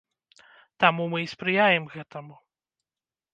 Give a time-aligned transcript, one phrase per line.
[0.83, 2.35] Таму мы і спрыяем гэтаму.